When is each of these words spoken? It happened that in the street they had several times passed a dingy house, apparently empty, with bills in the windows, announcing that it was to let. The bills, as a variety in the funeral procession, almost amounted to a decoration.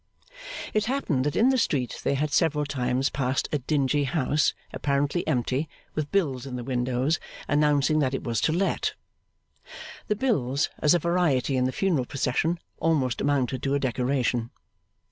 It 0.73 0.85
happened 0.85 1.25
that 1.25 1.35
in 1.35 1.49
the 1.49 1.59
street 1.59 2.01
they 2.03 2.15
had 2.15 2.31
several 2.33 2.65
times 2.65 3.11
passed 3.11 3.47
a 3.51 3.59
dingy 3.59 4.05
house, 4.05 4.51
apparently 4.73 5.27
empty, 5.27 5.69
with 5.93 6.11
bills 6.11 6.47
in 6.47 6.55
the 6.55 6.63
windows, 6.63 7.19
announcing 7.47 7.99
that 7.99 8.15
it 8.15 8.23
was 8.23 8.41
to 8.41 8.51
let. 8.51 8.95
The 10.07 10.15
bills, 10.15 10.71
as 10.79 10.95
a 10.95 10.97
variety 10.97 11.55
in 11.55 11.65
the 11.65 11.71
funeral 11.71 12.05
procession, 12.05 12.57
almost 12.79 13.21
amounted 13.21 13.61
to 13.61 13.75
a 13.75 13.79
decoration. 13.79 14.49